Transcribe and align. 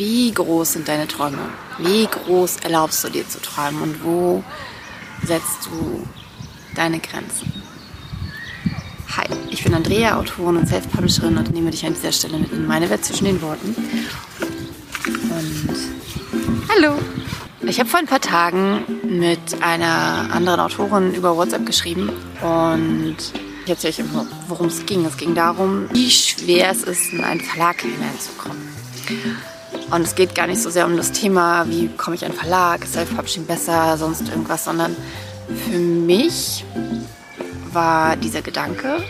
Wie 0.00 0.32
groß 0.32 0.72
sind 0.72 0.88
deine 0.88 1.06
Träume? 1.06 1.50
Wie 1.76 2.06
groß 2.06 2.60
erlaubst 2.62 3.04
du 3.04 3.10
dir 3.10 3.28
zu 3.28 3.38
träumen? 3.38 3.82
Und 3.82 4.02
wo 4.02 4.42
setzt 5.22 5.66
du 5.66 6.08
deine 6.74 7.00
Grenzen? 7.00 7.52
Hi, 9.14 9.26
ich 9.50 9.62
bin 9.62 9.74
Andrea, 9.74 10.16
Autorin 10.16 10.56
und 10.56 10.66
Self-Publisherin 10.66 11.36
und 11.36 11.52
nehme 11.52 11.70
dich 11.70 11.84
an 11.84 11.92
dieser 11.92 12.12
Stelle 12.12 12.38
mit 12.38 12.50
in 12.50 12.66
meine 12.66 12.88
Welt 12.88 13.04
zwischen 13.04 13.26
den 13.26 13.42
Worten. 13.42 13.76
Und 15.04 15.76
hallo! 16.74 16.94
Ich 17.60 17.78
habe 17.78 17.90
vor 17.90 18.00
ein 18.00 18.06
paar 18.06 18.22
Tagen 18.22 18.82
mit 19.06 19.62
einer 19.62 20.32
anderen 20.32 20.60
Autorin 20.60 21.12
über 21.12 21.36
WhatsApp 21.36 21.66
geschrieben 21.66 22.08
und 22.40 23.16
ich 23.66 23.70
erzähle 23.70 23.92
euch 23.92 23.98
immer, 23.98 24.26
worum 24.48 24.68
es 24.68 24.86
ging. 24.86 25.04
Es 25.04 25.18
ging 25.18 25.34
darum, 25.34 25.90
wie 25.92 26.10
schwer 26.10 26.70
es 26.70 26.84
ist, 26.84 27.12
in 27.12 27.22
einen 27.22 27.42
Verlag 27.42 27.82
hineinzukommen. 27.82 28.62
Und 29.90 30.02
es 30.02 30.14
geht 30.14 30.34
gar 30.34 30.46
nicht 30.46 30.62
so 30.62 30.70
sehr 30.70 30.86
um 30.86 30.96
das 30.96 31.10
Thema, 31.12 31.68
wie 31.68 31.88
komme 31.88 32.14
ich 32.14 32.24
einen 32.24 32.34
Verlag, 32.34 32.86
Self-Publishing 32.86 33.46
besser, 33.46 33.96
sonst 33.98 34.28
irgendwas, 34.28 34.64
sondern 34.64 34.94
für 35.68 35.78
mich 35.78 36.64
war 37.72 38.16
dieser 38.16 38.42
Gedanke, 38.42 39.02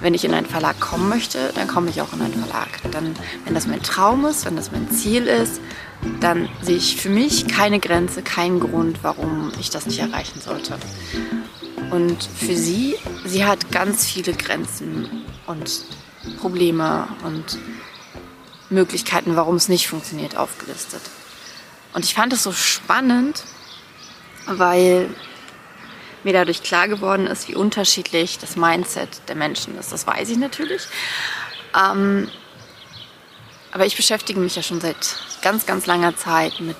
wenn 0.00 0.14
ich 0.14 0.24
in 0.24 0.34
einen 0.34 0.46
Verlag 0.46 0.78
kommen 0.80 1.08
möchte, 1.08 1.50
dann 1.54 1.68
komme 1.68 1.90
ich 1.90 2.00
auch 2.00 2.12
in 2.12 2.22
einen 2.22 2.34
Verlag. 2.34 2.68
Dann, 2.90 3.14
wenn 3.44 3.54
das 3.54 3.66
mein 3.66 3.82
Traum 3.82 4.24
ist, 4.26 4.44
wenn 4.44 4.56
das 4.56 4.72
mein 4.72 4.90
Ziel 4.90 5.26
ist, 5.26 5.60
dann 6.20 6.48
sehe 6.62 6.76
ich 6.76 6.96
für 6.96 7.08
mich 7.08 7.46
keine 7.48 7.80
Grenze, 7.80 8.22
keinen 8.22 8.60
Grund, 8.60 8.98
warum 9.02 9.52
ich 9.58 9.70
das 9.70 9.86
nicht 9.86 10.00
erreichen 10.00 10.40
sollte. 10.40 10.76
Und 11.90 12.24
für 12.24 12.56
sie, 12.56 12.96
sie 13.24 13.44
hat 13.44 13.70
ganz 13.70 14.06
viele 14.06 14.32
Grenzen 14.32 15.24
und 15.46 15.84
Probleme 16.40 17.08
und 17.24 17.58
Möglichkeiten, 18.74 19.36
warum 19.36 19.56
es 19.56 19.68
nicht 19.68 19.88
funktioniert, 19.88 20.36
aufgelistet. 20.36 21.02
Und 21.92 22.04
ich 22.04 22.14
fand 22.14 22.32
es 22.32 22.42
so 22.42 22.52
spannend, 22.52 23.44
weil 24.46 25.08
mir 26.24 26.32
dadurch 26.32 26.62
klar 26.62 26.88
geworden 26.88 27.26
ist, 27.26 27.48
wie 27.48 27.54
unterschiedlich 27.54 28.38
das 28.38 28.56
Mindset 28.56 29.28
der 29.28 29.36
Menschen 29.36 29.78
ist. 29.78 29.92
Das 29.92 30.06
weiß 30.06 30.28
ich 30.30 30.38
natürlich. 30.38 30.82
Ähm, 31.74 32.28
aber 33.72 33.86
ich 33.86 33.96
beschäftige 33.96 34.40
mich 34.40 34.56
ja 34.56 34.62
schon 34.62 34.80
seit 34.80 35.16
ganz, 35.42 35.66
ganz 35.66 35.86
langer 35.86 36.16
Zeit 36.16 36.60
mit 36.60 36.76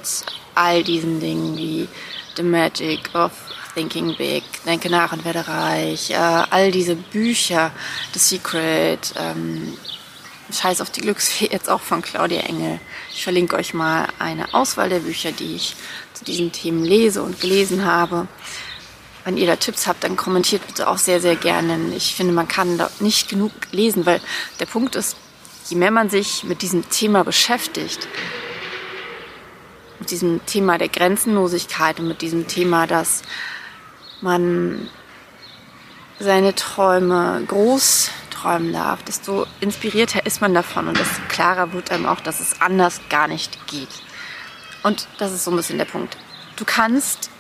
all 0.54 0.82
diesen 0.82 1.20
Dingen 1.20 1.56
wie 1.56 1.88
The 2.36 2.42
Magic 2.42 3.14
of 3.14 3.32
Thinking 3.74 4.16
Big, 4.16 4.44
Denke 4.64 4.88
nach 4.88 5.12
und 5.12 5.24
werde 5.24 5.46
reich, 5.46 6.10
äh, 6.10 6.14
all 6.14 6.70
diese 6.70 6.94
Bücher, 6.94 7.72
The 8.12 8.18
Secret, 8.18 9.12
ähm, 9.16 9.76
Scheiß 10.52 10.80
auf 10.80 10.90
die 10.90 11.00
Glücksfee, 11.00 11.48
jetzt 11.50 11.70
auch 11.70 11.80
von 11.80 12.02
Claudia 12.02 12.40
Engel. 12.40 12.78
Ich 13.12 13.24
verlinke 13.24 13.56
euch 13.56 13.74
mal 13.74 14.08
eine 14.18 14.52
Auswahl 14.52 14.88
der 14.88 15.00
Bücher, 15.00 15.32
die 15.32 15.56
ich 15.56 15.74
zu 16.12 16.24
diesen 16.24 16.52
Themen 16.52 16.84
lese 16.84 17.22
und 17.22 17.40
gelesen 17.40 17.84
habe. 17.84 18.28
Wenn 19.24 19.38
ihr 19.38 19.46
da 19.46 19.56
Tipps 19.56 19.86
habt, 19.86 20.04
dann 20.04 20.16
kommentiert 20.16 20.66
bitte 20.66 20.86
auch 20.88 20.98
sehr, 20.98 21.20
sehr 21.20 21.36
gerne. 21.36 21.78
Ich 21.96 22.14
finde, 22.14 22.34
man 22.34 22.46
kann 22.46 22.76
da 22.76 22.90
nicht 23.00 23.28
genug 23.28 23.52
lesen, 23.72 24.04
weil 24.04 24.20
der 24.60 24.66
Punkt 24.66 24.96
ist, 24.96 25.16
je 25.68 25.76
mehr 25.76 25.90
man 25.90 26.10
sich 26.10 26.44
mit 26.44 26.60
diesem 26.60 26.88
Thema 26.90 27.24
beschäftigt, 27.24 28.06
mit 29.98 30.10
diesem 30.10 30.44
Thema 30.44 30.76
der 30.76 30.88
Grenzenlosigkeit 30.88 32.00
und 32.00 32.08
mit 32.08 32.20
diesem 32.20 32.46
Thema, 32.46 32.86
dass 32.86 33.22
man 34.20 34.90
seine 36.18 36.54
Träume 36.54 37.42
groß 37.48 38.10
träumen 38.44 38.72
darf, 38.72 39.02
desto 39.02 39.46
inspirierter 39.60 40.26
ist 40.26 40.40
man 40.40 40.52
davon 40.52 40.88
und 40.88 40.98
desto 40.98 41.20
klarer 41.28 41.72
wird 41.72 41.90
einem 41.90 42.06
auch, 42.06 42.20
dass 42.20 42.40
es 42.40 42.60
anders 42.60 43.00
gar 43.08 43.26
nicht 43.26 43.66
geht. 43.66 43.88
Und 44.82 45.08
das 45.18 45.32
ist 45.32 45.44
so 45.44 45.50
ein 45.50 45.56
bisschen 45.56 45.78
der 45.78 45.86
Punkt. 45.86 46.16
Du 46.56 46.64
kannst 46.66 47.30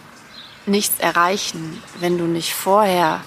nichts 0.64 0.98
erreichen, 0.98 1.82
wenn 2.00 2.16
du 2.16 2.24
nicht 2.24 2.54
vorher 2.54 3.22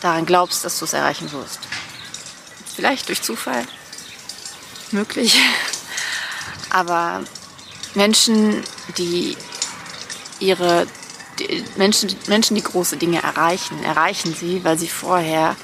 daran 0.00 0.26
glaubst, 0.26 0.64
dass 0.64 0.78
du 0.78 0.84
es 0.84 0.92
erreichen 0.92 1.32
wirst. 1.32 1.58
Vielleicht 2.76 3.08
durch 3.08 3.22
Zufall, 3.22 3.66
möglich. 4.92 5.36
Aber 6.70 7.24
Menschen, 7.94 8.62
die 8.96 9.36
ihre 10.38 10.86
die 11.38 11.64
Menschen, 11.76 12.14
Menschen, 12.28 12.54
die 12.54 12.62
große 12.62 12.96
Dinge 12.96 13.22
erreichen, 13.22 13.82
erreichen 13.84 14.34
sie, 14.34 14.64
weil 14.64 14.78
sie 14.78 14.88
vorher 14.88 15.56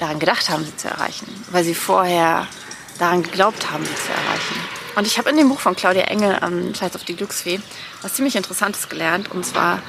daran 0.00 0.18
gedacht 0.18 0.48
haben, 0.48 0.64
sie 0.64 0.76
zu 0.76 0.88
erreichen, 0.88 1.26
weil 1.50 1.64
sie 1.64 1.74
vorher 1.74 2.46
daran 2.98 3.22
geglaubt 3.22 3.70
haben, 3.70 3.84
sie 3.84 3.94
zu 3.94 4.10
erreichen. 4.10 4.56
Und 4.96 5.06
ich 5.06 5.18
habe 5.18 5.30
in 5.30 5.36
dem 5.36 5.48
Buch 5.48 5.60
von 5.60 5.76
Claudia 5.76 6.02
Engel, 6.02 6.38
ähm, 6.42 6.74
Scheiß 6.74 6.96
auf 6.96 7.04
die 7.04 7.16
Glücksfee, 7.16 7.60
was 8.02 8.14
ziemlich 8.14 8.36
Interessantes 8.36 8.88
gelernt. 8.88 9.30
Und 9.30 9.46
zwar, 9.46 9.82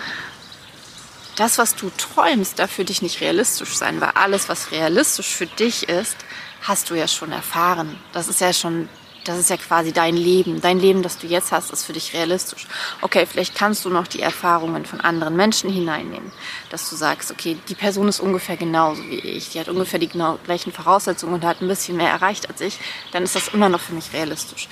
das, 1.35 1.57
was 1.57 1.75
du 1.75 1.91
träumst, 1.97 2.59
darf 2.59 2.71
für 2.71 2.85
dich 2.85 3.01
nicht 3.01 3.21
realistisch 3.21 3.75
sein, 3.75 3.99
weil 3.99 4.11
alles, 4.11 4.47
was 4.47 4.71
realistisch 4.71 5.33
für 5.33 5.47
dich 5.47 5.89
ist, 5.89 6.17
hast 6.61 6.89
du 6.89 6.95
ja 6.95 7.07
schon 7.07 7.31
erfahren. 7.31 7.97
Das 8.13 8.27
ist 8.27 8.41
ja 8.41 8.53
schon 8.53 8.87
das 9.23 9.37
ist 9.37 9.49
ja 9.49 9.57
quasi 9.57 9.91
dein 9.91 10.17
Leben. 10.17 10.61
Dein 10.61 10.79
Leben, 10.79 11.03
das 11.03 11.17
du 11.17 11.27
jetzt 11.27 11.51
hast, 11.51 11.71
ist 11.71 11.85
für 11.85 11.93
dich 11.93 12.13
realistisch. 12.13 12.67
Okay, 13.01 13.25
vielleicht 13.25 13.55
kannst 13.55 13.85
du 13.85 13.89
noch 13.89 14.07
die 14.07 14.21
Erfahrungen 14.21 14.85
von 14.85 14.99
anderen 15.01 15.35
Menschen 15.35 15.69
hineinnehmen, 15.69 16.31
dass 16.69 16.89
du 16.89 16.95
sagst, 16.95 17.31
okay, 17.31 17.57
die 17.69 17.75
Person 17.75 18.07
ist 18.07 18.19
ungefähr 18.19 18.57
genauso 18.57 19.03
wie 19.03 19.19
ich, 19.19 19.49
die 19.49 19.59
hat 19.59 19.69
ungefähr 19.69 19.99
die 19.99 20.07
genau 20.07 20.39
gleichen 20.43 20.71
Voraussetzungen 20.71 21.35
und 21.35 21.45
hat 21.45 21.61
ein 21.61 21.67
bisschen 21.67 21.97
mehr 21.97 22.09
erreicht 22.09 22.49
als 22.49 22.61
ich, 22.61 22.79
dann 23.11 23.23
ist 23.23 23.35
das 23.35 23.49
immer 23.49 23.69
noch 23.69 23.81
für 23.81 23.93
mich 23.93 24.11
realistisch. 24.13 24.67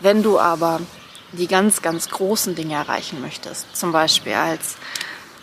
Wenn 0.00 0.22
du 0.22 0.38
aber 0.38 0.80
die 1.32 1.46
ganz, 1.46 1.82
ganz 1.82 2.08
großen 2.08 2.54
Dinge 2.54 2.74
erreichen 2.74 3.20
möchtest, 3.20 3.76
zum 3.76 3.92
Beispiel 3.92 4.34
als 4.34 4.76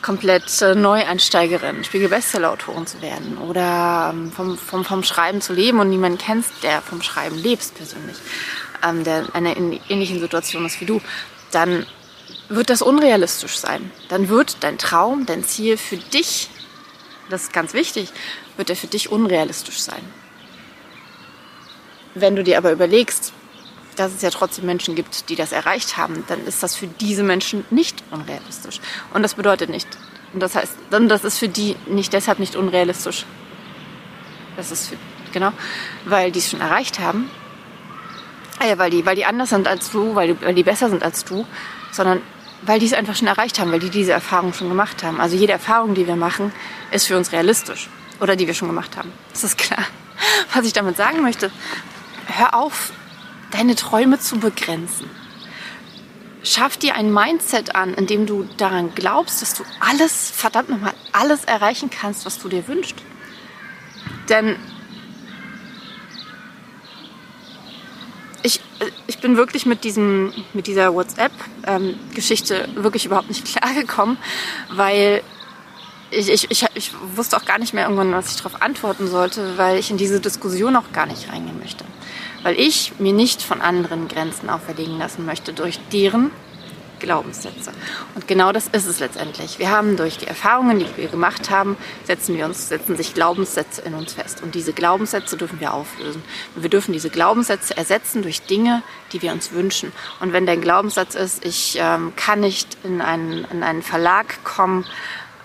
komplett 0.06 0.62
äh, 0.62 0.76
Neueinsteigerin, 0.76 1.84
Spiegel-Bestseller-Autorin 1.84 2.86
zu 2.86 3.02
werden 3.02 3.40
oder 3.40 4.12
ähm, 4.14 4.32
vom, 4.32 4.56
vom, 4.56 4.86
vom 4.86 5.04
Schreiben 5.04 5.42
zu 5.42 5.52
leben 5.52 5.80
und 5.80 5.90
niemanden 5.90 6.20
kennst, 6.20 6.52
der 6.62 6.84
vom 6.84 7.02
Schreiben 7.02 7.36
lebst 7.36 7.74
persönlich, 7.74 8.16
ähm, 8.88 9.04
der 9.04 9.22
in 9.22 9.34
einer 9.34 9.56
ähnlichen 9.90 10.20
Situation 10.20 10.64
ist 10.64 10.80
wie 10.80 10.86
du, 10.86 11.02
dann 11.52 11.88
wird 12.50 12.70
das 12.70 12.84
unrealistisch 12.84 13.58
sein. 13.58 13.92
Dann 14.10 14.30
wird 14.30 14.58
dein 14.60 14.78
Traum, 14.78 15.26
dein 15.26 15.44
Ziel 15.44 15.76
für 15.76 15.98
dich, 15.98 16.52
das 17.32 17.44
ist 17.44 17.54
ganz 17.54 17.74
wichtig, 17.74 18.10
wird 18.58 18.70
er 18.70 18.76
für 18.76 18.88
dich 18.88 19.12
unrealistisch 19.12 19.80
sein. 19.82 20.04
Wenn 22.14 22.36
du 22.36 22.44
dir 22.44 22.60
aber 22.60 22.72
überlegst, 22.72 23.34
dass 23.96 24.14
es 24.14 24.22
ja 24.22 24.30
trotzdem 24.30 24.66
Menschen 24.66 24.96
gibt, 24.96 25.30
die 25.30 25.36
das 25.36 25.52
erreicht 25.52 25.98
haben, 25.98 26.24
dann 26.28 26.46
ist 26.46 26.62
das 26.64 26.76
für 26.76 26.88
diese 26.88 27.24
Menschen 27.24 27.66
nicht 27.70 28.04
unrealistisch. 28.12 28.80
Und 29.14 29.24
das 29.24 29.36
bedeutet 29.36 29.70
nicht, 29.70 29.88
und 30.34 30.42
das 30.42 30.54
heißt, 30.54 30.74
dann 30.90 31.08
das 31.08 31.24
ist 31.24 31.38
für 31.38 31.48
die 31.48 31.78
nicht 31.88 32.12
deshalb 32.12 32.40
nicht 32.40 32.58
unrealistisch. 32.58 33.26
Das 34.58 34.70
ist 34.70 34.90
für, 34.90 34.98
genau, 35.32 35.52
weil 36.04 36.32
die 36.32 36.40
es 36.40 36.50
schon 36.50 36.60
erreicht 36.62 37.00
haben. 37.00 37.30
Ah 38.60 38.66
ja, 38.66 38.78
weil 38.78 38.90
die, 38.90 39.06
weil 39.06 39.16
die 39.16 39.26
anders 39.26 39.50
sind 39.50 39.68
als 39.68 39.92
du, 39.92 40.14
weil 40.14 40.34
die, 40.34 40.42
weil 40.46 40.54
die 40.54 40.64
besser 40.64 40.90
sind 40.90 41.04
als 41.04 41.24
du, 41.24 41.46
sondern 41.92 42.22
weil 42.64 42.80
die 42.80 42.86
es 42.86 42.94
einfach 42.94 43.16
schon 43.16 43.28
erreicht 43.28 43.60
haben, 43.60 43.72
weil 43.72 43.80
die 43.80 43.90
diese 43.90 44.12
Erfahrung 44.12 44.54
schon 44.54 44.68
gemacht 44.68 45.04
haben. 45.04 45.22
Also 45.22 45.38
jede 45.38 45.54
Erfahrung, 45.54 45.94
die 45.94 46.06
wir 46.06 46.18
machen, 46.18 46.52
ist 46.92 47.08
für 47.08 47.16
uns 47.16 47.32
realistisch. 47.32 47.90
Oder 48.20 48.36
die 48.36 48.48
wir 48.48 48.54
schon 48.54 48.68
gemacht 48.68 48.98
haben. 48.98 49.12
Das 49.32 49.44
ist 49.44 49.58
klar. 49.58 49.86
Was 50.54 50.66
ich 50.66 50.74
damit 50.74 50.98
sagen 50.98 51.22
möchte, 51.22 51.52
hör 52.28 52.56
auf, 52.56 52.92
deine 53.52 53.76
Träume 53.76 54.20
zu 54.20 54.40
begrenzen. 54.40 55.10
Schaff 56.44 56.78
dir 56.78 56.96
ein 56.96 57.12
Mindset 57.12 57.76
an, 57.76 57.96
in 57.96 58.06
dem 58.06 58.28
du 58.28 58.48
daran 58.58 58.94
glaubst, 58.94 59.42
dass 59.42 59.56
du 59.56 59.64
alles, 59.80 60.30
verdammt 60.30 60.70
nochmal, 60.70 60.94
alles 61.12 61.44
erreichen 61.44 61.90
kannst, 61.90 62.26
was 62.26 62.38
du 62.38 62.50
dir 62.50 62.68
wünschst. 62.68 62.96
Denn 64.30 64.56
ich, 68.44 68.62
ich 69.08 69.18
bin 69.20 69.38
wirklich 69.38 69.66
mit, 69.66 69.84
diesem, 69.84 70.34
mit 70.53 70.68
dieser 70.68 70.94
WhatsApp-Geschichte 70.94 72.70
ähm, 72.76 72.84
wirklich 72.84 73.06
überhaupt 73.06 73.30
nicht 73.30 73.46
klargekommen, 73.58 74.18
weil 74.70 75.24
ich, 76.11 76.29
ich, 76.29 76.52
ich, 76.52 76.66
ich 76.73 76.91
wusste 77.16 77.37
auch 77.37 77.46
gar 77.46 77.59
nicht 77.59 77.73
mehr 77.73 77.84
irgendwann, 77.84 78.13
was 78.13 78.29
ich 78.29 78.37
darauf 78.37 78.61
antworten 78.61 79.07
sollte, 79.07 79.57
weil 79.57 79.78
ich 79.78 79.91
in 79.91 79.97
diese 79.97 80.19
Diskussion 80.19 80.75
auch 80.75 80.91
gar 80.93 81.05
nicht 81.05 81.29
reingehen 81.29 81.59
möchte 81.59 81.84
weil 82.46 82.59
ich 82.59 82.93
mir 82.99 83.11
nicht 83.11 83.41
von 83.41 83.59
anderen 83.59 84.07
Grenzen 84.07 84.52
auferlegen 84.52 84.99
lassen 84.99 85.25
möchte 85.25 85.52
durch 85.52 85.79
deren 85.91 86.29
Glaubenssätze. 86.99 87.72
Und 88.13 88.28
genau 88.28 88.52
das 88.52 88.67
ist 88.67 88.85
es 88.85 88.99
letztendlich. 88.99 89.57
Wir 89.57 89.72
haben 89.72 89.97
durch 89.97 90.19
die 90.19 90.28
Erfahrungen, 90.28 90.78
die 90.78 90.85
wir 90.96 91.07
gemacht 91.07 91.49
haben, 91.49 91.75
setzen 92.03 92.37
wir 92.37 92.46
uns, 92.46 92.69
setzen 92.69 92.96
sich 92.97 93.16
Glaubenssätze 93.16 93.81
in 93.81 93.96
uns 93.96 94.13
fest. 94.13 94.43
Und 94.43 94.53
diese 94.53 94.73
Glaubenssätze 94.73 95.37
dürfen 95.37 95.59
wir 95.59 95.73
auflösen. 95.73 96.22
Und 96.55 96.61
wir 96.61 96.69
dürfen 96.69 96.93
diese 96.93 97.09
Glaubenssätze 97.09 97.75
ersetzen 97.75 98.22
durch 98.22 98.43
Dinge, 98.43 98.84
die 99.11 99.23
wir 99.23 99.31
uns 99.31 99.52
wünschen. 99.52 99.91
Und 100.19 100.31
wenn 100.31 100.46
dein 100.46 100.61
Glaubenssatz 100.61 101.16
ist, 101.16 101.43
ich 101.43 101.79
ähm, 101.81 102.13
kann 102.16 102.41
nicht 102.41 102.78
in 102.84 103.02
einen, 103.02 103.46
in 103.46 103.63
einen 103.63 103.81
Verlag 103.81 104.43
kommen, 104.43 104.85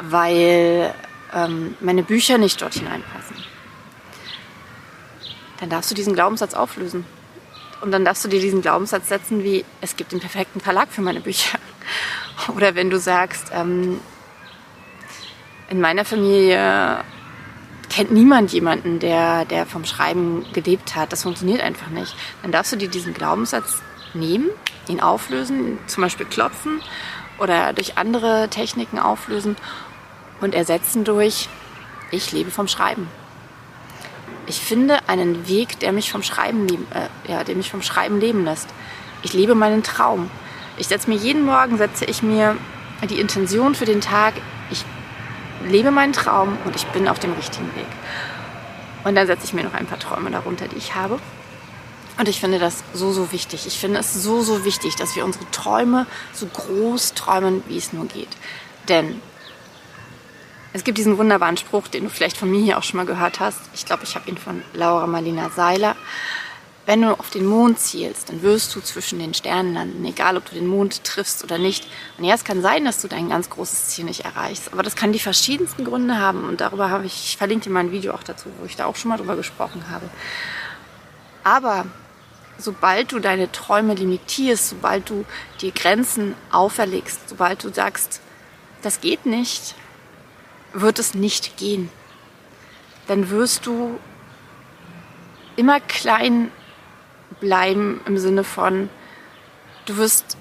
weil 0.00 0.94
ähm, 1.34 1.76
meine 1.80 2.02
Bücher 2.02 2.38
nicht 2.38 2.60
dort 2.60 2.74
hineinpassen 2.74 3.36
dann 5.60 5.68
darfst 5.68 5.90
du 5.90 5.94
diesen 5.94 6.14
Glaubenssatz 6.14 6.54
auflösen. 6.54 7.04
Und 7.82 7.92
dann 7.92 8.04
darfst 8.04 8.24
du 8.24 8.28
dir 8.28 8.40
diesen 8.40 8.62
Glaubenssatz 8.62 9.08
setzen 9.08 9.44
wie, 9.44 9.64
es 9.80 9.96
gibt 9.96 10.12
den 10.12 10.20
perfekten 10.20 10.60
Verlag 10.60 10.88
für 10.90 11.02
meine 11.02 11.20
Bücher. 11.20 11.58
Oder 12.56 12.74
wenn 12.74 12.90
du 12.90 12.98
sagst, 12.98 13.50
ähm, 13.54 14.00
in 15.68 15.80
meiner 15.80 16.04
Familie 16.04 17.04
kennt 17.88 18.10
niemand 18.10 18.52
jemanden, 18.52 18.98
der, 18.98 19.44
der 19.44 19.66
vom 19.66 19.84
Schreiben 19.84 20.46
gelebt 20.52 20.96
hat. 20.96 21.12
Das 21.12 21.22
funktioniert 21.22 21.60
einfach 21.60 21.88
nicht. 21.88 22.14
Dann 22.42 22.52
darfst 22.52 22.72
du 22.72 22.76
dir 22.76 22.88
diesen 22.88 23.14
Glaubenssatz 23.14 23.82
nehmen, 24.14 24.50
ihn 24.88 25.00
auflösen, 25.00 25.78
zum 25.86 26.02
Beispiel 26.02 26.26
klopfen 26.26 26.80
oder 27.40 27.72
durch 27.72 27.98
andere 27.98 28.48
Techniken 28.48 28.98
auflösen 28.98 29.56
und 30.40 30.54
ersetzen 30.54 31.04
durch, 31.04 31.48
ich 32.10 32.30
lebe 32.32 32.50
vom 32.50 32.68
Schreiben. 32.68 33.08
Ich 34.46 34.60
finde 34.60 34.98
einen 35.08 35.48
Weg, 35.48 35.80
der 35.80 35.92
mich 35.92 36.10
vom 36.10 36.22
Schreiben, 36.22 36.66
äh, 36.68 37.30
ja, 37.30 37.44
der 37.44 37.56
mich 37.56 37.70
vom 37.70 37.82
Schreiben 37.82 38.20
leben 38.20 38.44
lässt. 38.44 38.68
Ich 39.22 39.32
lebe 39.32 39.54
meinen 39.54 39.82
Traum. 39.82 40.30
Ich 40.76 40.88
setze 40.88 41.08
mir 41.08 41.16
jeden 41.16 41.44
Morgen, 41.44 41.76
setze 41.78 42.04
ich 42.04 42.22
mir 42.22 42.56
die 43.08 43.20
Intention 43.20 43.74
für 43.74 43.84
den 43.84 44.00
Tag, 44.00 44.34
ich 44.70 44.84
lebe 45.66 45.90
meinen 45.90 46.12
Traum 46.12 46.58
und 46.64 46.76
ich 46.76 46.86
bin 46.86 47.08
auf 47.08 47.18
dem 47.18 47.32
richtigen 47.32 47.74
Weg. 47.74 47.86
Und 49.04 49.14
dann 49.14 49.26
setze 49.26 49.44
ich 49.44 49.54
mir 49.54 49.64
noch 49.64 49.74
ein 49.74 49.86
paar 49.86 49.98
Träume 49.98 50.30
darunter, 50.30 50.68
die 50.68 50.76
ich 50.76 50.94
habe. 50.94 51.18
Und 52.20 52.28
ich 52.28 52.38
finde 52.38 52.58
das 52.58 52.84
so, 52.92 53.12
so 53.12 53.32
wichtig. 53.32 53.66
Ich 53.66 53.78
finde 53.78 54.00
es 54.00 54.12
so, 54.12 54.42
so 54.42 54.66
wichtig, 54.66 54.94
dass 54.94 55.16
wir 55.16 55.24
unsere 55.24 55.50
Träume 55.52 56.06
so 56.34 56.44
groß 56.44 57.14
träumen, 57.14 57.62
wie 57.66 57.78
es 57.78 57.94
nur 57.94 58.04
geht. 58.04 58.28
Denn 58.90 59.22
es 60.74 60.84
gibt 60.84 60.98
diesen 60.98 61.16
wunderbaren 61.16 61.56
Spruch, 61.56 61.88
den 61.88 62.04
du 62.04 62.10
vielleicht 62.10 62.36
von 62.36 62.50
mir 62.50 62.60
hier 62.60 62.76
auch 62.76 62.82
schon 62.82 62.98
mal 62.98 63.06
gehört 63.06 63.40
hast. 63.40 63.58
Ich 63.72 63.86
glaube, 63.86 64.04
ich 64.04 64.16
habe 64.16 64.28
ihn 64.28 64.36
von 64.36 64.62
Laura 64.74 65.06
Marlina 65.06 65.48
Seiler. 65.48 65.96
Wenn 66.84 67.00
du 67.00 67.18
auf 67.18 67.30
den 67.30 67.46
Mond 67.46 67.78
zielst, 67.78 68.28
dann 68.28 68.42
wirst 68.42 68.74
du 68.74 68.82
zwischen 68.82 69.18
den 69.18 69.32
Sternen 69.32 69.72
landen, 69.72 70.04
egal 70.04 70.36
ob 70.36 70.44
du 70.44 70.54
den 70.54 70.66
Mond 70.66 71.02
triffst 71.04 71.42
oder 71.42 71.56
nicht. 71.56 71.86
Und 72.18 72.24
ja, 72.24 72.34
es 72.34 72.44
kann 72.44 72.60
sein, 72.60 72.84
dass 72.84 73.00
du 73.00 73.08
dein 73.08 73.30
ganz 73.30 73.48
großes 73.48 73.86
Ziel 73.86 74.04
nicht 74.04 74.26
erreichst, 74.26 74.74
aber 74.74 74.82
das 74.82 74.94
kann 74.94 75.14
die 75.14 75.20
verschiedensten 75.20 75.86
Gründe 75.86 76.18
haben. 76.18 76.44
Und 76.44 76.60
darüber 76.60 76.90
habe 76.90 77.06
ich, 77.06 77.14
ich 77.14 77.36
verlinke 77.38 77.64
dir 77.64 77.72
mein 77.72 77.92
Video 77.92 78.12
auch 78.12 78.22
dazu, 78.22 78.50
wo 78.58 78.66
ich 78.66 78.76
da 78.76 78.84
auch 78.84 78.96
schon 78.96 79.08
mal 79.08 79.16
drüber 79.16 79.36
gesprochen 79.36 79.86
habe. 79.90 80.10
Aber 81.44 81.86
sobald 82.60 83.12
du 83.12 83.18
deine 83.18 83.50
Träume 83.50 83.94
limitierst, 83.94 84.70
sobald 84.70 85.08
du 85.10 85.24
dir 85.60 85.72
Grenzen 85.72 86.34
auferlegst, 86.50 87.28
sobald 87.28 87.64
du 87.64 87.72
sagst, 87.72 88.20
das 88.82 89.00
geht 89.00 89.26
nicht, 89.26 89.74
wird 90.72 90.98
es 90.98 91.14
nicht 91.14 91.56
gehen. 91.56 91.90
Dann 93.06 93.30
wirst 93.30 93.66
du 93.66 93.98
immer 95.56 95.80
klein 95.80 96.50
bleiben 97.40 98.00
im 98.06 98.18
Sinne 98.18 98.44
von, 98.44 98.88
du 99.86 99.96
wirst 99.96 100.36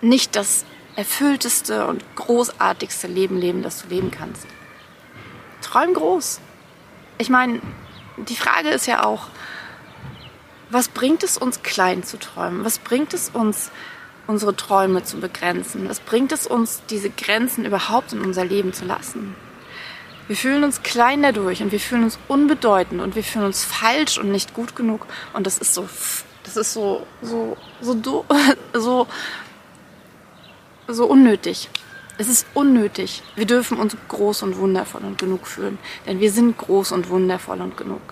nicht 0.00 0.36
das 0.36 0.64
erfüllteste 0.96 1.86
und 1.86 2.04
großartigste 2.16 3.06
Leben 3.06 3.38
leben, 3.38 3.62
das 3.62 3.82
du 3.82 3.88
leben 3.88 4.10
kannst. 4.10 4.46
Träum 5.60 5.94
groß. 5.94 6.40
Ich 7.18 7.30
meine, 7.30 7.60
die 8.16 8.36
Frage 8.36 8.70
ist 8.70 8.86
ja 8.86 9.04
auch, 9.04 9.28
was 10.70 10.88
bringt 10.88 11.22
es 11.22 11.38
uns 11.38 11.62
klein 11.62 12.02
zu 12.02 12.18
träumen? 12.18 12.64
Was 12.64 12.78
bringt 12.78 13.14
es 13.14 13.30
uns, 13.30 13.70
unsere 14.26 14.54
Träume 14.54 15.02
zu 15.02 15.18
begrenzen? 15.18 15.88
Was 15.88 16.00
bringt 16.00 16.32
es 16.32 16.46
uns, 16.46 16.82
diese 16.90 17.10
Grenzen 17.10 17.64
überhaupt 17.64 18.12
in 18.12 18.20
unser 18.20 18.44
Leben 18.44 18.72
zu 18.72 18.84
lassen? 18.84 19.34
Wir 20.26 20.36
fühlen 20.36 20.62
uns 20.62 20.82
klein 20.82 21.22
dadurch 21.22 21.62
und 21.62 21.72
wir 21.72 21.80
fühlen 21.80 22.04
uns 22.04 22.18
unbedeutend 22.28 23.00
und 23.00 23.16
wir 23.16 23.24
fühlen 23.24 23.46
uns 23.46 23.64
falsch 23.64 24.18
und 24.18 24.30
nicht 24.30 24.52
gut 24.52 24.76
genug. 24.76 25.06
Und 25.32 25.46
das 25.46 25.56
ist 25.56 25.72
so, 25.72 25.88
das 26.44 26.58
ist 26.58 26.74
so, 26.74 27.06
so, 27.22 27.56
so, 27.80 28.24
so, 28.74 29.06
so 30.86 31.06
unnötig. 31.06 31.70
Es 32.18 32.28
ist 32.28 32.46
unnötig. 32.52 33.22
Wir 33.36 33.46
dürfen 33.46 33.78
uns 33.78 33.96
groß 34.08 34.42
und 34.42 34.58
wundervoll 34.58 35.02
und 35.02 35.18
genug 35.18 35.46
fühlen. 35.46 35.78
Denn 36.04 36.20
wir 36.20 36.30
sind 36.30 36.58
groß 36.58 36.92
und 36.92 37.08
wundervoll 37.08 37.62
und 37.62 37.76
genug. 37.78 38.02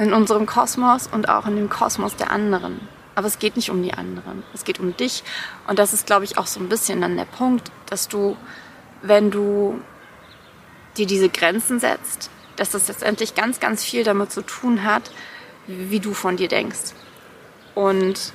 In 0.00 0.14
unserem 0.14 0.46
Kosmos 0.46 1.08
und 1.12 1.28
auch 1.28 1.46
in 1.46 1.56
dem 1.56 1.68
Kosmos 1.68 2.16
der 2.16 2.30
anderen. 2.30 2.80
Aber 3.14 3.26
es 3.26 3.38
geht 3.38 3.56
nicht 3.56 3.70
um 3.70 3.82
die 3.82 3.92
anderen. 3.92 4.42
Es 4.54 4.64
geht 4.64 4.80
um 4.80 4.96
dich. 4.96 5.22
Und 5.68 5.78
das 5.78 5.92
ist, 5.92 6.06
glaube 6.06 6.24
ich, 6.24 6.38
auch 6.38 6.46
so 6.46 6.58
ein 6.58 6.70
bisschen 6.70 7.02
dann 7.02 7.18
der 7.18 7.26
Punkt, 7.26 7.70
dass 7.84 8.08
du, 8.08 8.34
wenn 9.02 9.30
du 9.30 9.78
dir 10.96 11.06
diese 11.06 11.28
Grenzen 11.28 11.80
setzt, 11.80 12.30
dass 12.56 12.70
das 12.70 12.88
letztendlich 12.88 13.34
ganz, 13.34 13.60
ganz 13.60 13.84
viel 13.84 14.02
damit 14.02 14.32
zu 14.32 14.40
tun 14.40 14.84
hat, 14.84 15.10
wie 15.66 16.00
du 16.00 16.14
von 16.14 16.38
dir 16.38 16.48
denkst. 16.48 16.94
Und 17.74 18.32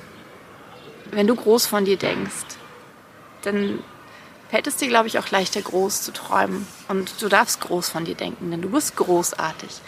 wenn 1.10 1.26
du 1.26 1.34
groß 1.34 1.66
von 1.66 1.84
dir 1.84 1.96
denkst, 1.96 2.46
dann 3.42 3.80
fällt 4.50 4.68
es 4.68 4.76
dir, 4.76 4.86
glaube 4.86 5.08
ich, 5.08 5.18
auch 5.18 5.30
leichter, 5.30 5.62
groß 5.62 6.02
zu 6.02 6.12
träumen. 6.12 6.64
Und 6.86 7.20
du 7.20 7.28
darfst 7.28 7.60
groß 7.60 7.88
von 7.88 8.04
dir 8.04 8.14
denken, 8.14 8.52
denn 8.52 8.62
du 8.62 8.70
bist 8.70 8.94
großartig. 8.94 9.80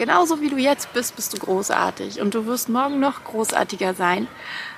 Genauso 0.00 0.40
wie 0.40 0.48
du 0.48 0.56
jetzt 0.56 0.94
bist, 0.94 1.14
bist 1.14 1.34
du 1.34 1.38
großartig. 1.38 2.22
Und 2.22 2.32
du 2.32 2.46
wirst 2.46 2.70
morgen 2.70 3.00
noch 3.00 3.22
großartiger 3.22 3.92
sein, 3.92 4.28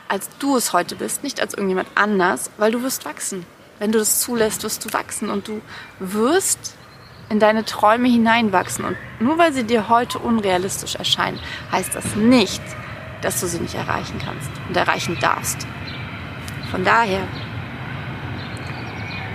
als 0.09 0.29
du 0.41 0.57
es 0.57 0.73
heute 0.73 0.97
bist, 0.97 1.23
nicht 1.23 1.41
als 1.41 1.55
irgendjemand 1.55 1.87
anders, 1.95 2.51
weil 2.59 2.73
du 2.73 2.83
wirst 2.83 3.05
wachsen. 3.05 3.47
Wenn 3.79 3.93
du 3.93 4.01
das 4.01 4.21
zulässt, 4.21 4.65
wirst 4.65 4.85
du 4.85 4.93
wachsen 4.93 5.31
und 5.31 5.47
du 5.47 5.61
wirst 6.01 6.75
in 7.29 7.39
deine 7.39 7.65
Träume 7.65 8.09
hineinwachsen. 8.09 8.85
Und 8.85 8.97
nur 9.21 9.39
weil 9.39 9.53
sie 9.53 9.63
dir 9.63 9.89
heute 9.89 10.19
unrealistisch 10.19 10.97
erscheinen, 10.97 11.39
heißt 11.71 11.95
das 11.95 12.17
nicht, 12.17 12.61
dass 13.21 13.41
du 13.41 13.47
sie 13.47 13.61
nicht 13.61 13.77
erreichen 13.77 14.21
kannst 14.25 14.51
und 14.67 14.77
erreichen 14.77 15.17
darfst. 15.21 15.69
Von 16.73 16.85
daher, 16.85 17.29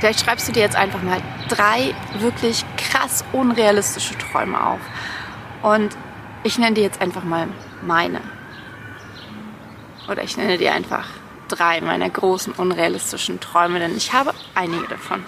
vielleicht 0.01 0.19
schreibst 0.19 0.49
du 0.49 0.51
dir 0.51 0.63
jetzt 0.63 0.75
einfach 0.75 1.01
mal 1.01 1.21
drei 1.47 1.95
wirklich 2.19 2.65
krass 2.75 3.23
unrealistische 3.31 4.17
Träume 4.17 4.61
auf. 4.61 4.81
Und 5.61 5.97
ich 6.43 6.57
nenne 6.57 6.75
dir 6.75 6.83
jetzt 6.83 7.01
einfach 7.01 7.23
mal 7.23 7.47
meine. 7.81 8.21
Oder 10.09 10.23
ich 10.23 10.37
nenne 10.37 10.57
dir 10.57 10.73
einfach 10.73 11.07
drei 11.47 11.81
meiner 11.81 12.09
großen 12.09 12.53
unrealistischen 12.53 13.39
Träume, 13.39 13.79
denn 13.79 13.95
ich 13.95 14.13
habe 14.13 14.33
einige 14.55 14.87
davon. 14.87 15.23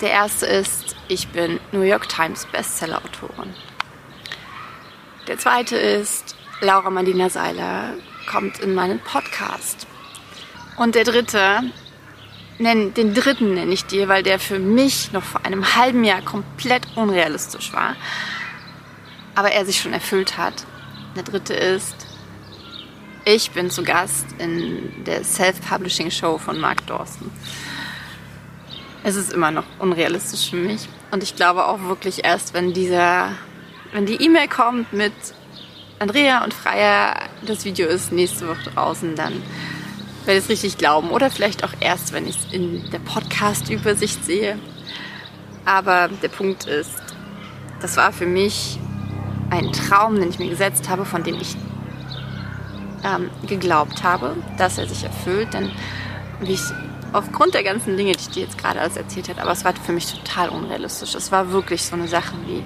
Der 0.00 0.10
erste 0.10 0.46
ist, 0.46 0.96
ich 1.08 1.28
bin 1.28 1.58
New 1.72 1.82
York 1.82 2.08
Times 2.08 2.46
Bestseller-Autorin. 2.46 3.54
Der 5.26 5.38
zweite 5.38 5.76
ist, 5.76 6.36
Laura 6.60 6.90
Marlina 6.90 7.30
Seiler 7.30 7.94
kommt 8.30 8.58
in 8.60 8.74
meinen 8.74 9.00
Podcast. 9.00 9.86
Und 10.76 10.94
der 10.94 11.04
dritte, 11.04 11.62
den 12.58 13.14
dritten 13.14 13.54
nenne 13.54 13.72
ich 13.72 13.86
dir, 13.86 14.08
weil 14.08 14.22
der 14.22 14.38
für 14.38 14.58
mich 14.58 15.12
noch 15.12 15.22
vor 15.22 15.44
einem 15.44 15.76
halben 15.76 16.04
Jahr 16.04 16.22
komplett 16.22 16.86
unrealistisch 16.96 17.72
war, 17.72 17.96
aber 19.36 19.52
er 19.52 19.64
sich 19.64 19.80
schon 19.80 19.92
erfüllt 19.92 20.36
hat. 20.36 20.66
Der 21.14 21.22
dritte 21.22 21.54
ist, 21.54 21.94
ich 23.24 23.52
bin 23.52 23.70
zu 23.70 23.84
Gast 23.84 24.26
in 24.38 25.04
der 25.04 25.22
Self-Publishing 25.22 26.10
Show 26.10 26.38
von 26.38 26.58
Mark 26.58 26.84
Dawson 26.88 27.30
es 29.06 29.14
ist 29.14 29.32
immer 29.32 29.52
noch 29.52 29.62
unrealistisch 29.78 30.50
für 30.50 30.56
mich. 30.56 30.88
Und 31.12 31.22
ich 31.22 31.36
glaube 31.36 31.66
auch 31.66 31.80
wirklich 31.82 32.24
erst, 32.24 32.54
wenn 32.54 32.72
dieser, 32.72 33.30
wenn 33.92 34.04
die 34.04 34.20
E-Mail 34.20 34.48
kommt 34.48 34.92
mit 34.92 35.12
Andrea 36.00 36.42
und 36.42 36.52
Freier, 36.52 37.14
das 37.46 37.64
Video 37.64 37.86
ist 37.86 38.10
nächste 38.10 38.48
Woche 38.48 38.68
draußen, 38.74 39.14
dann 39.14 39.32
werde 40.24 40.38
ich 40.38 40.44
es 40.44 40.48
richtig 40.48 40.76
glauben. 40.76 41.10
Oder 41.10 41.30
vielleicht 41.30 41.62
auch 41.62 41.72
erst, 41.78 42.12
wenn 42.12 42.26
ich 42.26 42.36
es 42.36 42.52
in 42.52 42.90
der 42.90 42.98
Podcast-Übersicht 42.98 44.24
sehe. 44.24 44.58
Aber 45.64 46.08
der 46.08 46.28
Punkt 46.28 46.64
ist, 46.66 47.00
das 47.80 47.96
war 47.96 48.12
für 48.12 48.26
mich 48.26 48.80
ein 49.50 49.72
Traum, 49.72 50.16
den 50.16 50.30
ich 50.30 50.38
mir 50.38 50.48
gesetzt 50.48 50.88
habe, 50.88 51.04
von 51.04 51.22
dem 51.22 51.36
ich 51.36 51.56
ähm, 53.04 53.30
geglaubt 53.46 54.02
habe, 54.02 54.36
dass 54.58 54.78
er 54.78 54.86
sich 54.86 55.04
erfüllt. 55.04 55.54
Denn 55.54 55.70
wie 56.40 56.52
ich 56.52 56.62
aufgrund 57.12 57.54
der 57.54 57.62
ganzen 57.62 57.96
Dinge, 57.96 58.12
die 58.12 58.20
ich 58.20 58.30
dir 58.30 58.42
jetzt 58.44 58.58
gerade 58.58 58.80
alles 58.80 58.96
erzählt 58.96 59.28
habe, 59.28 59.42
aber 59.42 59.52
es 59.52 59.64
war 59.64 59.74
für 59.74 59.92
mich 59.92 60.12
total 60.12 60.48
unrealistisch. 60.48 61.14
Es 61.14 61.32
war 61.32 61.50
wirklich 61.52 61.82
so 61.82 61.94
eine 61.94 62.08
Sache 62.08 62.34
wie, 62.46 62.62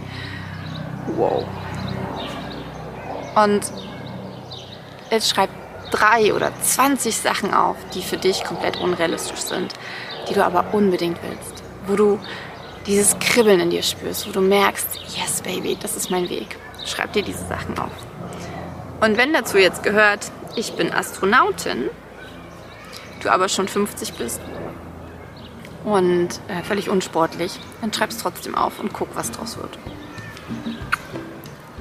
wow. 1.16 1.44
Und 3.36 3.60
jetzt 5.10 5.30
schreib 5.30 5.50
drei 5.90 6.34
oder 6.34 6.52
20 6.60 7.16
Sachen 7.16 7.52
auf, 7.52 7.76
die 7.94 8.02
für 8.02 8.16
dich 8.16 8.44
komplett 8.44 8.76
unrealistisch 8.80 9.40
sind, 9.40 9.74
die 10.28 10.34
du 10.34 10.44
aber 10.44 10.72
unbedingt 10.72 11.18
willst, 11.22 11.62
wo 11.86 11.96
du 11.96 12.18
dieses 12.86 13.18
Kribbeln 13.18 13.60
in 13.60 13.70
dir 13.70 13.82
spürst, 13.82 14.26
wo 14.26 14.32
du 14.32 14.40
merkst, 14.40 14.88
yes, 15.16 15.42
baby, 15.42 15.76
das 15.80 15.96
ist 15.96 16.10
mein 16.10 16.28
Weg. 16.28 16.56
Schreib 16.90 17.12
dir 17.12 17.22
diese 17.22 17.46
Sachen 17.46 17.78
auf. 17.78 17.92
Und 19.00 19.16
wenn 19.16 19.32
dazu 19.32 19.58
jetzt 19.58 19.82
gehört, 19.82 20.30
ich 20.56 20.72
bin 20.74 20.92
Astronautin, 20.92 21.88
du 23.22 23.30
aber 23.30 23.48
schon 23.48 23.68
50 23.68 24.14
bist 24.14 24.40
und 25.84 26.28
äh, 26.48 26.62
völlig 26.62 26.90
unsportlich, 26.90 27.58
dann 27.80 27.92
schreib 27.92 28.10
es 28.10 28.18
trotzdem 28.18 28.54
auf 28.54 28.80
und 28.80 28.92
guck, 28.92 29.08
was 29.14 29.30
draus 29.30 29.56
wird. 29.56 29.78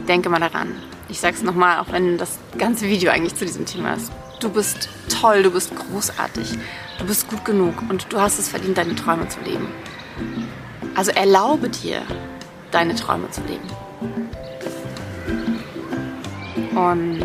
Denke 0.08 0.30
mal 0.30 0.40
daran, 0.40 0.76
ich 1.08 1.20
sag's 1.20 1.42
nochmal, 1.42 1.80
auch 1.80 1.92
wenn 1.92 2.18
das 2.18 2.38
ganze 2.58 2.86
Video 2.86 3.12
eigentlich 3.12 3.36
zu 3.36 3.46
diesem 3.46 3.66
Thema 3.66 3.94
ist. 3.94 4.12
Du 4.40 4.50
bist 4.50 4.90
toll, 5.10 5.44
du 5.44 5.52
bist 5.52 5.74
großartig, 5.76 6.58
du 7.00 7.06
bist 7.06 7.30
gut 7.30 7.44
genug 7.44 7.74
und 7.90 8.12
du 8.14 8.22
hast 8.22 8.40
es 8.40 8.48
verdient, 8.48 8.78
deine 8.78 8.96
Träume 8.96 9.28
zu 9.28 9.40
leben. 9.42 9.68
Also 10.96 11.12
erlaube 11.12 11.70
dir, 11.70 12.04
deine 12.72 12.96
Träume 12.96 13.30
zu 13.32 13.42
leben. 13.42 13.68
Und 16.80 17.20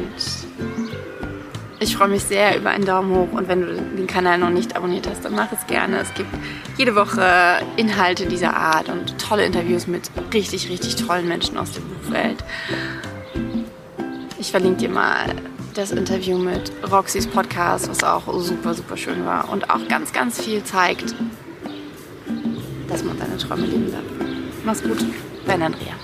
ich 1.79 1.97
freue 1.97 2.09
mich 2.09 2.25
sehr 2.25 2.57
über 2.57 2.71
einen 2.71 2.85
Daumen 2.85 3.15
hoch 3.15 3.33
und 3.33 3.47
wenn 3.47 3.61
du 3.61 3.75
den 3.75 4.07
Kanal 4.07 4.39
noch 4.39 4.51
nicht 4.51 4.75
abonniert 4.75 5.09
hast, 5.09 5.25
dann 5.25 5.35
mach 5.35 5.53
es 5.53 5.67
gerne. 5.67 5.99
Es 5.99 6.13
gibt 6.15 6.31
jede 6.77 6.97
Woche 6.97 7.63
Inhalte 7.77 8.27
dieser 8.27 8.57
Art 8.57 8.89
und 8.89 9.19
tolle 9.19 9.45
Interviews 9.45 9.87
mit 9.87 10.11
richtig, 10.33 10.69
richtig 10.71 10.97
tollen 10.97 11.29
Menschen 11.29 11.57
aus 11.57 11.73
der 11.73 11.83
Buchwelt. 11.83 12.45
Ich 14.39 14.51
verlinke 14.51 14.79
dir 14.79 14.89
mal 14.89 15.27
das 15.75 15.91
Interview 15.91 16.39
mit 16.39 16.73
Roxys 16.91 17.27
Podcast, 17.27 17.89
was 17.89 18.03
auch 18.03 18.23
super, 18.41 18.75
super 18.75 18.97
schön 18.97 19.25
war 19.25 19.51
und 19.51 19.71
auch 19.71 19.87
ganz, 19.89 20.13
ganz 20.13 20.43
viel 20.43 20.65
zeigt, 20.65 21.15
dass 22.89 23.05
man 23.05 23.19
seine 23.19 23.37
Träume 23.37 23.67
leben 23.67 23.93
darf. 23.93 24.03
Mach's 24.65 24.83
gut, 24.83 25.05
dein 25.47 25.63
Andrea. 25.63 25.95